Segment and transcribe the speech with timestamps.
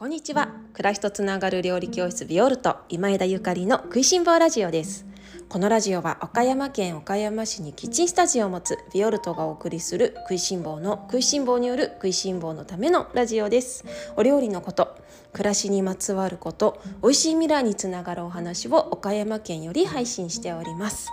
[0.00, 0.48] こんにちは。
[0.72, 5.04] 暮らしとつながる料理教室ビオルト今枝ゆかりの食いしん坊ラジオです。
[5.50, 13.84] このラジオは岡山県岡山市にキッチンスタジオを持つビオルトがお送りする食いしん坊の食いしん坊による食いしん坊のためのラジオです。
[14.16, 14.96] お料理のこと
[15.34, 21.10] 暮らしにまつわること美味しい未来につながるお話を岡山県より配信しております。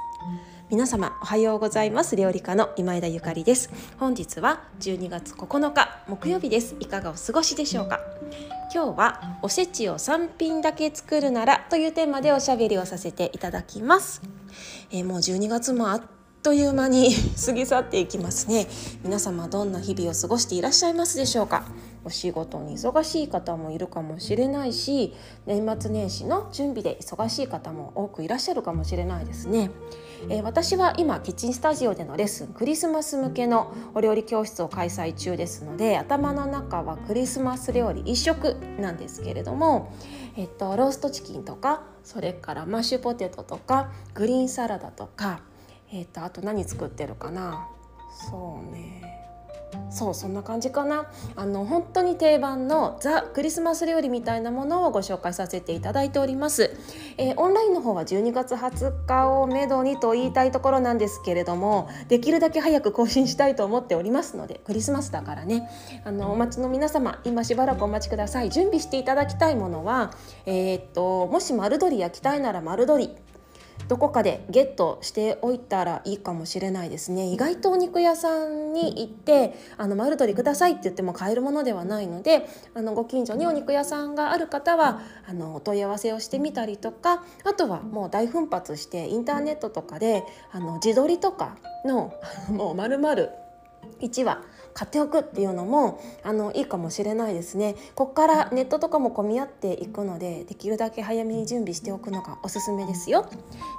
[0.69, 2.15] 皆様おはようございます。
[2.15, 3.69] 料理家の今枝ゆかりです。
[3.99, 6.77] 本日は12月9日木曜日です。
[6.79, 7.99] いかがお過ごしでしょうか？
[8.73, 14.21] 今日はおせちを3品だけ作るならというテーマでおしゃべりをさせていただきます、
[14.91, 16.01] えー、もう12月もあっ
[16.43, 17.09] という間に
[17.45, 18.67] 過ぎ去っていきますね。
[19.03, 21.65] 皆様どんな日々を過ごしていらっしゃいますでしょうか？
[22.07, 25.13] お仕事に忙しい方もいるかもしれないし
[25.45, 29.71] 年末年始の準備で忙しい方も多くいらっしゃるかもしれないですね。
[30.29, 39.93] えー、私は今キッチンスタジオでのレッスンクリスマス向けのお料理教室を開催中ですので頭の中はクリスマス料理一色なんですけれども、
[40.37, 45.41] えっと、ローストチキンとかそれからマッシュポテトとかグリーンサラダとか、
[45.91, 47.67] えっと、あと何作ってるかな。
[48.31, 49.16] そうね。
[49.89, 51.07] そうそんな感じかな。
[51.35, 56.75] あの本当に定番のザ・クリスマス料理みたいなものをご紹介させていただいております、
[57.17, 65.69] えー、オンラインの方は12月20日をめどにと言いたいところなんですけれどもできるだけ早く更新したいと思っておりますのでクリスマスだからね。
[66.03, 68.49] あのお待ちの皆様今しばらくお待ちください。
[68.49, 70.11] 準備していただきたいものは
[70.45, 73.15] えー、っともし丸鶏焼きたいなら丸鶏。
[73.87, 77.27] どこかでゲットしておいたらいいかもしれないですね。
[77.27, 92.13] 意外とお肉屋さんに行ってあの丸鶏くださいって言っても買えるものではないのであのご近所にお肉屋さんがある方はあのお問い合わせをしてみたりとかあとはもう大奮発してインターネットとかであの自撮りとかの
[92.49, 93.46] もう丸々
[94.01, 94.41] 1話
[94.73, 97.75] 買っておくっていうのもあのいいかもしれないですね。
[97.95, 103.27] こっからネットとかも混み合っていくのでできるだけ早めに準備しておくのがおすすめですよ。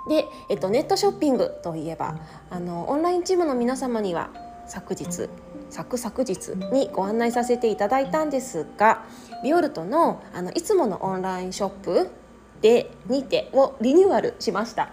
[0.09, 2.19] で、えっと、ネットショッピングといえば
[2.51, 4.31] あのオンラインチームの皆様には
[4.67, 5.29] 昨日
[5.71, 9.05] 昨昨日にご案内させていただいたんですが
[9.43, 12.11] ビオルトのあのいつものオンラインショップ
[12.61, 14.91] でにてをリニューアルしました。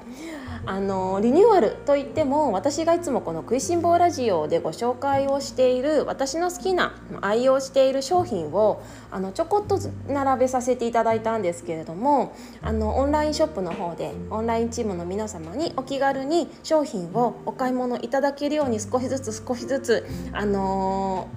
[0.67, 8.81] あのリニューアルといっても私がいつもこの「食いしん坊ラジオ」でご紹介をしている私の好きな愛用している商品を
[9.11, 9.77] あのちょこっと
[10.07, 12.33] 並べさせていただいたんですけれども
[12.63, 21.27] あのオンラインショップの方でオンラインチームの皆様にお気軽に商品をお買い物いただけるように少しずつ少しずつあの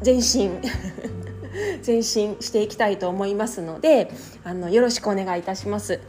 [0.00, 0.58] ー、前進。
[1.86, 4.10] 前進していきたいと思いますので
[4.44, 6.00] あのよろしくお願いいたします。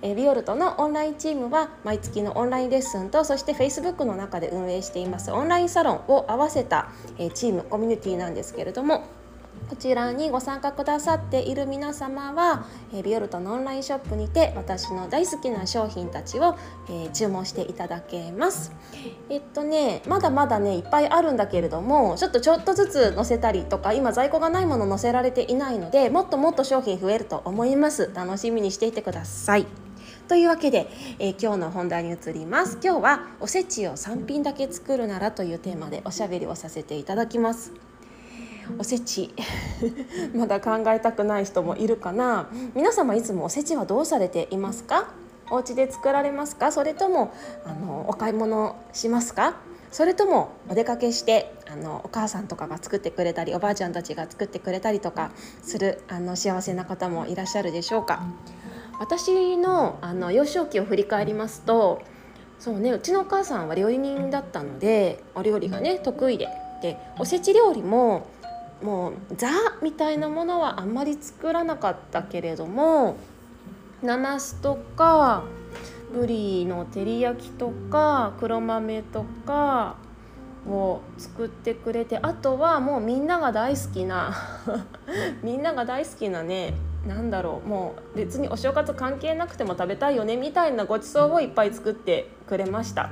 [0.00, 9.04] えビオルトのオンラインチームは毎月のオンラインレッスンとそして Facebook の中で運営していますオンラインサロンを合わせた、えチームコミュニティなんですけれども
[9.68, 16.56] こちらにご参加くださっている皆様は、えビオルトのオンラインショップにて私の大好きな商品たちを、
[16.88, 18.72] え注文していただけます。
[19.28, 28.10] えっとねまだまだねいっぱいあるんだけれどもちょっとちょっとずつ載せたりとか今在庫がないもの載せられていないのでもっともっと商品増えると思います。
[28.14, 29.66] 楽しみにしていてください。
[30.28, 37.72] というわけで、えー、今日の本題に移ります今日はおせちを3品だけ作るならというテーマでおしゃべりをさせていただきます
[38.78, 39.34] おせち。
[40.34, 42.48] まだ考えたくない人もいるかな。
[42.74, 45.08] 皆様いつもおせちはどうされていますか？
[45.50, 46.70] お家で作られますか？
[46.72, 47.32] それとも
[47.64, 49.56] あのお買い物しますか？
[49.90, 55.30] それともお出かけしてあのお母さんとかが作ってくれたりおばあちゃんたちが作ってくれたりとか
[55.62, 58.22] するあの幸せな方もいらっしゃるでしょうか？
[59.00, 62.02] 私のあの幼少期を振り返りますと
[62.58, 66.48] そうねうちのお母さんは料理人だったのでお料理がね得意で。
[66.82, 68.28] でおせち料理も
[68.82, 69.48] もうザ
[69.82, 73.16] みたいなものはあんまり作らなかったけれども
[74.02, 75.42] なますとか
[76.12, 79.96] ぶりの照り焼きとか黒豆とか
[80.66, 84.34] を作ってくれてあとはもうみんなが大好きな
[85.42, 86.74] みんなが大好きなね
[87.06, 93.10] なんだろうもう別にお正月関係なくても食べたいよねみたいなごちそうをいっぱい作ってくれました。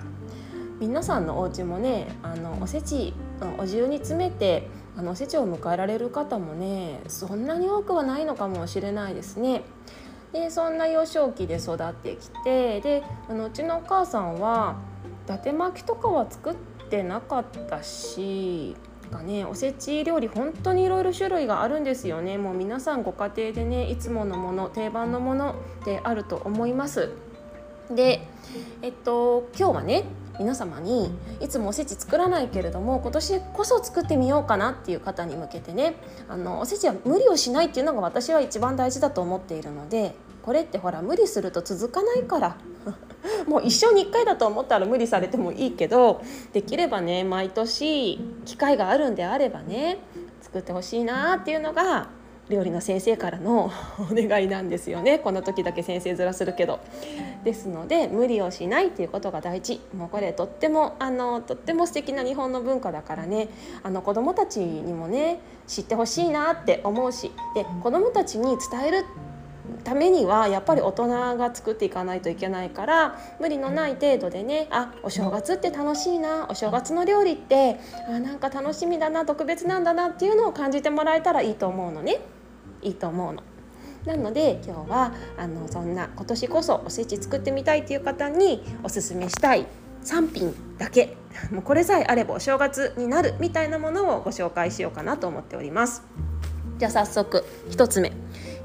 [0.78, 3.14] 皆さんのお家もねあのおせち
[3.58, 9.62] お重に詰めてあのおせちを迎えられる方もねそんなに多くはないのかもしれないですね。
[10.32, 14.76] でそんな幼少期で育ってきてであのうちのお母さんは
[15.24, 16.54] 伊達巻きとかは作っ
[16.90, 18.76] てなかったし
[19.10, 25.54] がねおせち料理本当にいろいろ種類があるんですよねもう皆さんご家庭でねいつものもの定番のもの
[25.84, 27.12] であると思います
[27.90, 28.26] で
[28.82, 30.04] えっと今日はね
[30.38, 31.10] 皆様に
[31.40, 35.96] いつもおせち作らないけれども今年こそ作ってみようかなっていう方に向けてね
[36.28, 42.56] あのおせちは無理をしないっていうのが私は一番大事だと思っているのでこれってほら無理すると続かないから
[43.48, 46.22] もう一生に1回だと思ったら無理されてもいいけど
[46.52, 49.98] できればね毎年機会があるんであればね
[50.40, 52.08] 作ってほしいなっていうのが
[52.48, 55.18] 料理の先生からの お願いなんですよね。
[55.18, 56.80] この時だけ先生面するけど。
[57.44, 59.80] ですので無理をしないっていうことが大事。
[59.96, 63.48] もうこれとってもあのとっても素敵な日本の文化だからね。
[63.82, 67.32] あの子どもたちにもね知ってほしいなって思うし。
[67.54, 69.04] で子どもたちに伝える
[69.84, 77.78] ためにはやっぱり大人が作っていかないといけないから無理のない程度でねあお正月って楽しいなお正月の料理って
[78.08, 82.18] あなんか楽しみだな特別なんだなっていうのを感じてもらえたらいいと思うのね。
[82.82, 83.42] いいと思うの。
[84.06, 89.66] なので今日はあのそんな今年こそおせち作ってみたいという方におすすめしたい
[90.04, 91.16] 3品だけ
[91.50, 96.04] もうこれさえあればお正月になるみたいなものをご紹介しようかなと思っております。
[96.78, 98.12] じゃあ早速1つ目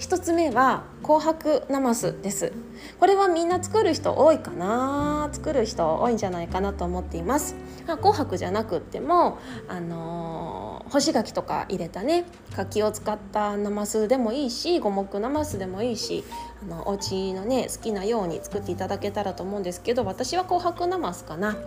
[0.02, 2.52] 1つ目は紅白なますです。
[3.00, 5.30] これはみんな作る人多いかな。
[5.32, 7.56] 作る人多いんじゃないかなと思っています。
[7.86, 9.38] 紅白じゃなくっても
[9.68, 12.26] あのー、干し柿とか入れたね
[12.56, 16.24] 柿を使ったなますでもいいし五目なますでもいいし
[16.64, 21.58] あのお家のね好きなように作っていただけたらと思うんですけど私は紅白なますかな。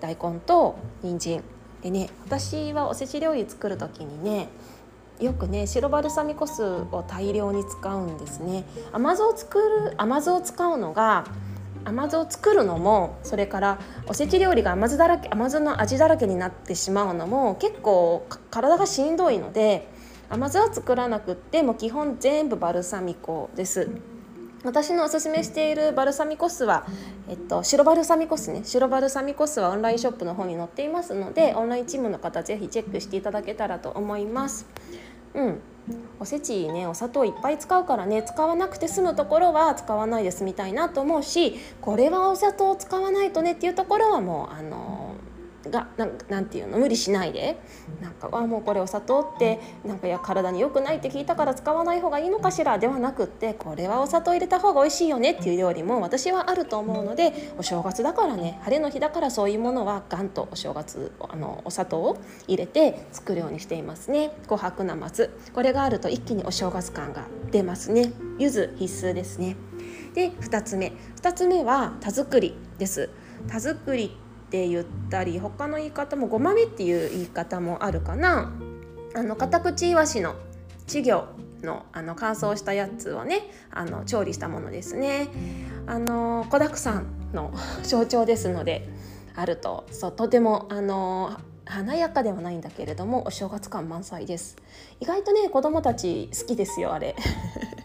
[0.00, 1.42] 大根と人参
[1.82, 4.48] でね私はおせち料理作る時にね
[5.20, 8.64] よくね白バルサミコ酢を大量に使うんですね。
[8.92, 11.24] 甘酢を作る甘酢を使うのが
[11.84, 13.78] 甘酢を作るのもそれから
[14.08, 19.88] おせち料理が甘酢だらけ甘酢の味だらけになってしまうのも結構体がしんどいので
[20.28, 23.88] 甘酢は作らなくっても基本全部バルサミコです。
[24.64, 26.86] 私のおすすめしているバルサミコ酢は、
[27.28, 28.62] えっと、白バルサミコ酢ね。
[28.64, 34.66] 白バルサミコ酢はオンラインショップの方に載っていますのでオンラインチームの方ぜひチェックしていただけたらと思います。
[35.36, 35.60] うん。
[36.18, 44.95] おせちねお砂糖いっぱい使うからね使わなくて済むところは使わないで済みたいなと思うしこれはお砂糖使わないとねっていうところはもうあの
[45.70, 47.58] がななんていうの無理しないで。
[48.00, 52.78] なんかあもうこれお砂糖ってなんかや体に良くないって聞いたから使わない方がいいのかしら。
[52.78, 58.58] ではなくってこれはお砂糖入れた方が美味しいよねっていう料理も私はあると思うのでお正月だからね。
[58.62, 64.32] 晴れの日だからそういうものはガンとお正月あのお砂糖を入れて作るようにしていますね。
[64.46, 68.12] 琥珀なますこれがあると一気にお正月感が出ますね。
[68.38, 69.56] 柚子必須ですね。
[70.14, 70.92] で2つ目。
[71.20, 73.10] 2つ目は田作りです。
[73.48, 74.16] 田作り
[74.46, 78.52] って言ったり他の言い方もごまめっていう言い方もあるかな。
[79.14, 80.36] あのカタクチイワシの
[80.86, 81.26] 稚魚
[81.62, 85.28] のあの乾燥したやつをねあの調理したものですね。
[85.86, 87.52] あの子だくさんの
[87.82, 88.88] 象徴ですので
[89.34, 89.84] あると。
[89.90, 94.56] そうとてもあの華やかではないんだけれどもお正月感満載です。
[95.00, 97.16] 意外とね子供たち好きですよあれ。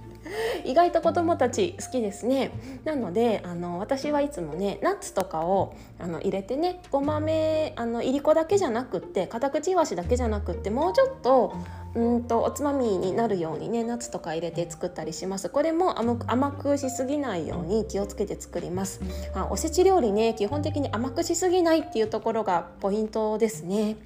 [0.66, 2.52] 意外と子供たち好きですね。
[2.84, 11.54] なのであの私はいつもねナッツとかをあの入れてねごまめあのいりこだけじゃなくって片口いわしだけじゃなくってもうちょっと
[11.94, 15.50] うんとおつまみになるようにねナッツとか入れて作ったりします。
[15.50, 19.02] これも甘くしすぎないように気をつけて作ります、
[19.34, 23.98] あ、おせち料理ね基本的に甘くしすぎないっていうところがポイントですね。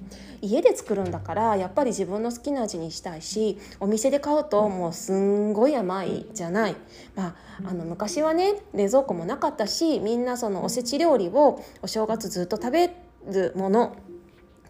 [0.42, 6.76] 家で作るんだからやっぱり自分の好きな味にしたいしお店で買うともうすんごい甘いじゃない、
[7.14, 12.90] まあ、あの昔はね冷蔵庫もなかったしみんなそのおせち料理をお正月ずっと食べ
[13.28, 13.96] るもの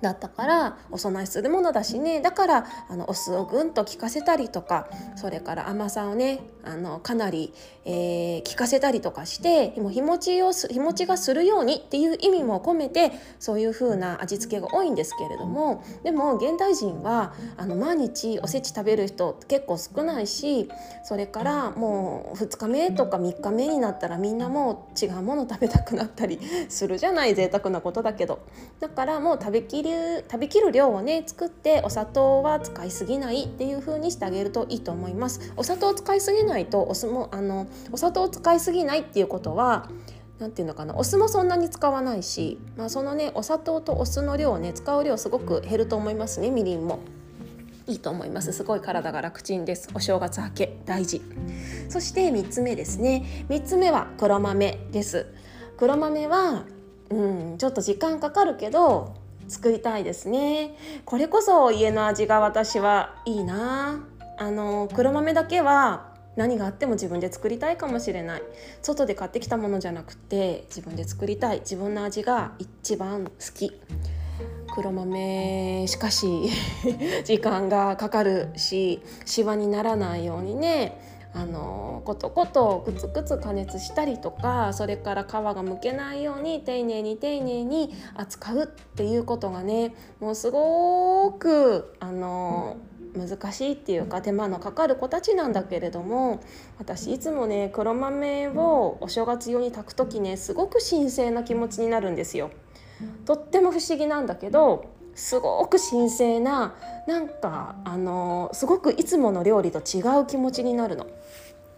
[0.01, 2.21] だったからお供えするものだしね。
[2.21, 7.53] だからあのお酢をぐんと効かせたりとかそれから甘さをねあのかなり、
[7.85, 20.69] えー、効かせたりとかしてもう日持ちを日持ちがするようにっていう意味も込めてそういう風な味付けが多いんですけれどもでも現代人はあの毎日おせち食べる人結構少ないし
[21.05, 28.41] それからもう2日目とか3日目になったらみんなもう違うもの食べたくなったりするじゃない贅沢なことだけど。
[28.81, 35.53] だからもう食べきる食べきる量をね作ってお砂糖は使いすぎないっていう風にしてあげるといいと思います。
[35.57, 39.89] お砂糖を使いすぎないとお酢もあのお砂糖を使いすぎないっていうことは
[40.39, 47.01] 何て言うのかなお酢もそんなに使わないし、まあ、そのねお砂糖とお酢の量をね使う量すごく減ると思いますねみりんも。
[47.89, 48.53] いいと思います。
[48.53, 49.89] すごい体が楽ちんです。
[49.95, 51.23] お正月明け大事。
[51.89, 53.47] そして3つ目ですね。
[53.49, 55.27] 3つ目は黒豆です。
[55.77, 56.65] 黒豆は
[57.11, 57.15] う
[57.55, 59.15] んちょっと時間かかるけど
[59.49, 60.77] 作りたいですね。
[61.05, 64.05] これこそ家の味が私はいいな。
[64.39, 68.43] あの黒豆だけは何があっても自分で作りたいかもしれない。
[68.83, 71.61] 外で買ってきたものじゃなくて自分で作りたい。
[71.61, 73.73] 自分の味が一番好き。
[74.75, 76.51] 黒豆しかし
[77.25, 81.16] 時間がかかるしシワにならないようにね。
[81.37, 92.79] あのコトコトグツグツ加熱したりとかそれから皮がむけないように丁寧に丁寧に扱うっていうことがねもうすごくあの
[93.15, 96.43] 難しいっていうか手間のかかる子たちなんだけれども
[96.79, 102.51] 私いつもね黒豆をお正月用に炊く時ねすごく神聖な気持ちになるんですよ。
[103.27, 106.75] とっても不思議なんだけどすごく神聖な
[107.07, 111.07] なんかあのすごくいつもの料理と違う気持ちになるの。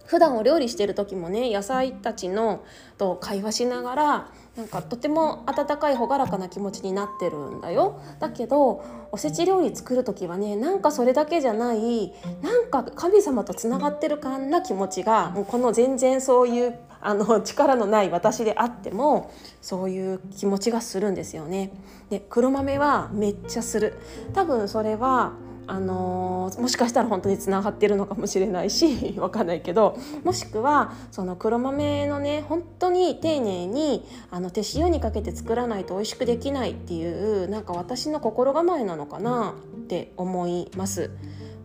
[0.04, 2.64] 普段お料理してる時もね野菜たちの
[2.96, 21.72] と会話しながらなんかとても温かい朗らかな気持ちになってるんだよだけどおせち料理作る時はねなんかそれだけじゃないなんか神様とつながってるかんな気持ちがもうこの全然そういうあの 力のない私であってもそういう気持ちがするんですよね。
[22.10, 23.94] で黒豆はめっちゃする
[24.32, 25.32] 多分それは
[25.70, 41.10] あの、もしかしたら本当につながってるのかもしれないし わかんないけどもしくはその黒豆のね本当に丁寧にあの手塩にかけて作らないと美味しくできないっていうなんか私の心構えなのかなって思います。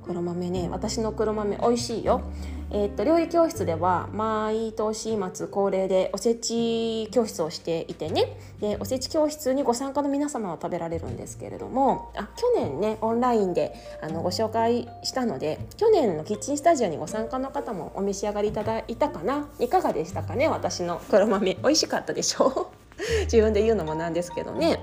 [0.05, 2.21] 黒豆ね私の黒豆美味しいよ
[2.75, 8.35] えー、っと料理教室では毎年末恒例でおせち教室をしていてね。
[8.59, 19.47] でおせち教室にご参加の皆様は食べられるんですけれどもあ去年ねオンラインであのご紹介したので去年のキッチンスタジオにご参加の方もお召し上がりいただいたかな。
[19.59, 21.55] いかがでしたかね私の黒豆。
[21.61, 22.67] 美味しかったでしょう？
[23.25, 24.79] 自分で言うのもなんですけどね。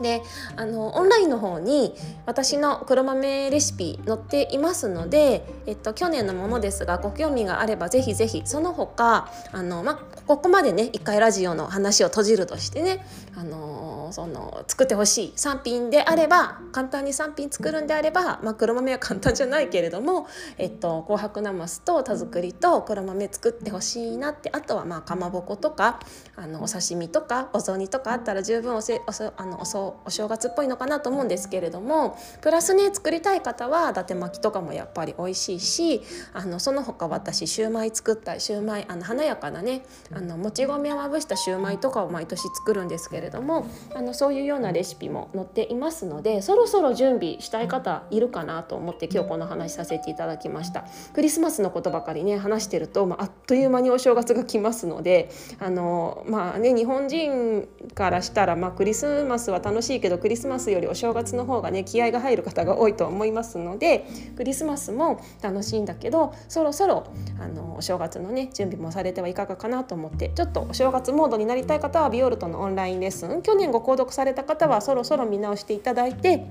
[0.00, 0.22] で
[0.56, 1.94] あのオンラインの方に
[2.26, 9.96] 私の黒豆レシピ載っていますので、えっと、去年のものですがご興味があればぜひぜひその他あの、ま、
[10.26, 20.26] ここまでね一回ラジオの話を閉じるとしてねあのその作ってほしい3品であれば簡単に3品作るんであれば、まあ、黒豆は簡単じゃないけれども、
[20.58, 26.00] えっと、紅白なますと田作りと黒豆作ってほしいなってあとはまあかまぼことか
[26.36, 50.84] あのお刺身とかお雑煮とかあったら十分おせおそあのおそお正月っぽいのかなと思うんですけれどもプラスね作りたい方は伊達巻きとかもやっぱり美味しいしあのその他私シューマイ作ったシューマイあの華やかなねあのもち米をまぶしたシューマイとかを毎年作るんですけれどもあのそういうようなレシピも載っていますのでそろそろ準備したい方いるかなと思って今日この話させていただきました。
[51.12, 67.06] クリスマスのことばかりね話してると、まあ、あっという間にお正月が来ますのであのまあね日本人からしたら、まあ、クリスマスは楽しいけどクリスマスよりお正月の方がね気合が入る方が多いと思いますのでクリスマスも楽しいんだけどそろそろ
[67.40, 73.42] あのお正月のね準備もされてはいかがかなと思ってちょっとお正月モードになりたい方はビオルトのオンラインレッスン。
[73.42, 76.46] 去年ご購読された方はそろそろ見直していただいて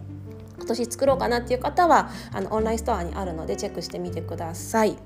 [0.57, 4.97] 今年作ろうかなっていう方はあのオンラインストアにあるのでチェックしてみてください。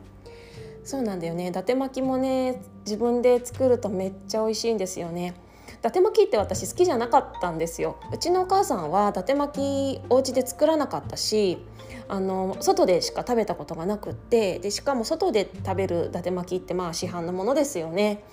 [0.83, 1.47] そうなんだよね。
[1.47, 5.33] 伊達巻きもね自分で作るとめっちゃ美味しいんですよね。
[5.79, 7.97] 伊達巻きって私好きじゃなかったんですよ。
[8.11, 11.59] うちのお母さんは伊達巻きお家で作らなかったし
[12.07, 18.23] あの外でしか食べたことがなくってでしかも外で食べる伊達巻きってまあ市販のものですよね。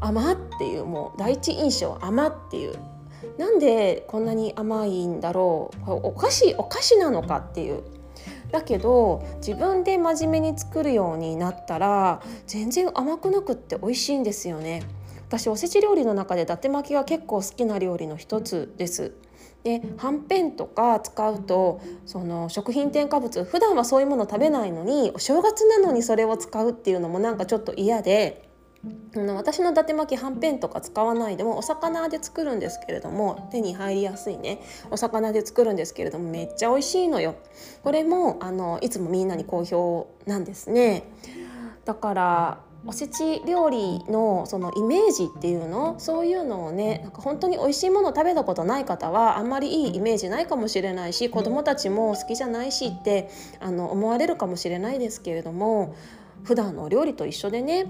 [0.00, 2.74] 甘っていうもう第一印象甘っていう。
[3.38, 5.90] なんでこんなに甘いんだろう。
[5.90, 7.82] お菓子お菓子なのかっていう。
[8.50, 14.82] だけど自分で真面目に作るようになったら全然甘くなくって美味しいんですよね。
[15.28, 19.12] 私おせち料理の中で伊達巻きが結構好きな料理の一つです。
[19.64, 28.48] ではんぺんとか使うとその食品添加物普段はそういうもの食べないのにお正月なのにそれを使うっていうのもなんかちょっと嫌で
[29.14, 34.60] 私の伊達巻きはんぺんとか使わないでもお魚で作るんですけれども手に入りやすいね。
[34.90, 37.34] お魚で作るんですけれどもめっちゃ美味しいのよ。
[37.82, 41.10] これもあのいつもみんなに好評なんですね。
[41.84, 45.96] だからおせち料理のそのイメージっていうの？
[45.98, 53.28] そういうのをねなんか本当に美味しいものを食べたことない方はあんまりいいイメージないかもしれないし子どもたちも好きじゃないしって
[53.60, 55.96] あの思われるかもしれないですけれども
[56.44, 57.86] 普段のお料理と一緒でね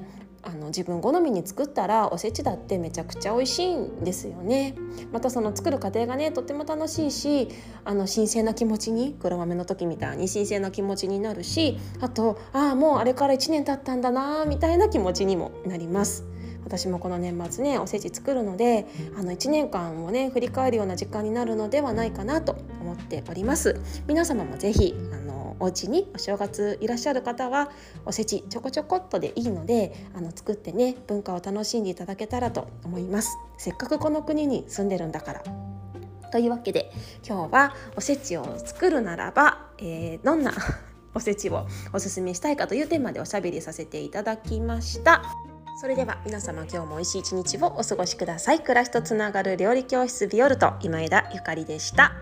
[0.47, 4.76] あの自分好みに作ったらおせちだってめちゃくちゃ美味しいんですよね。
[5.12, 7.49] またその作る過程がねとっても楽しいし
[7.85, 16.25] あの新鮮な気持ちに黒豆の時みたいに新鮮な気持ちになるしあとああもうあれから1年経ったんだなみたいな気持ちにもなります。
[16.65, 18.87] 私もこの年末ねおせち作るので
[19.17, 23.81] あの1年間をね振り返るような時間になるのではないかなと思っております。
[24.07, 25.17] 皆様もぜひあ
[25.57, 27.71] のお家にお正月いらっしゃる方は
[28.05, 33.39] おせちちょこちょこっとでいいのであの作ってね文化を楽しんでいただけたらと思います。
[33.59, 35.43] せっかくこの国に住んでるんだから。
[36.33, 36.93] というわけで
[37.27, 40.53] 今日はおせちを作るならば、えー、どんな
[41.15, 45.23] おせちをおすすめしたいかというテーマでおしゃべりさせていただきました。
[45.79, 48.61] それでは皆様今日も美味しい一日をお過ごしください。
[48.61, 52.15] 暮らしとつながる料理教室ビオルト今枝ゆかりでした。